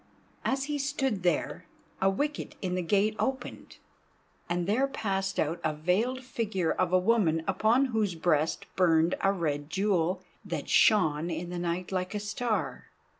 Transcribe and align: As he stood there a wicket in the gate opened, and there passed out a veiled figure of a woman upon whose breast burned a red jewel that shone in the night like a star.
As 0.43 0.63
he 0.63 0.79
stood 0.79 1.21
there 1.21 1.67
a 2.01 2.09
wicket 2.09 2.55
in 2.59 2.73
the 2.73 2.81
gate 2.81 3.15
opened, 3.19 3.77
and 4.49 4.65
there 4.65 4.87
passed 4.87 5.39
out 5.39 5.61
a 5.63 5.75
veiled 5.75 6.23
figure 6.23 6.71
of 6.71 6.91
a 6.91 6.97
woman 6.97 7.43
upon 7.47 7.85
whose 7.93 8.15
breast 8.15 8.65
burned 8.75 9.13
a 9.21 9.31
red 9.31 9.69
jewel 9.69 10.23
that 10.43 10.67
shone 10.69 11.29
in 11.29 11.51
the 11.51 11.59
night 11.59 11.91
like 11.91 12.15
a 12.15 12.19
star. 12.19 12.85